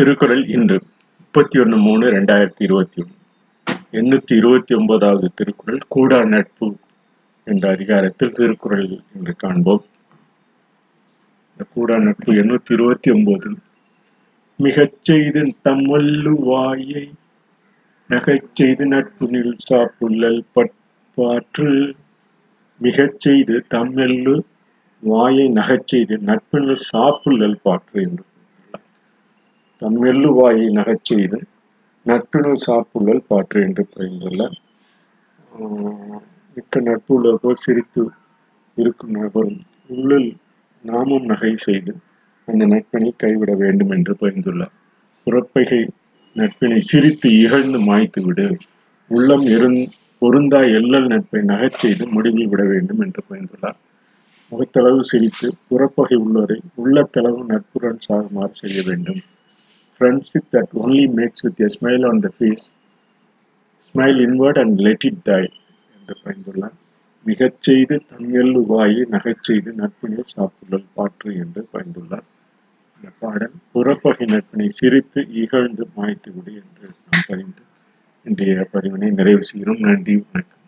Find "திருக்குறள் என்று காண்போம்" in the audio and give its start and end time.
8.30-9.84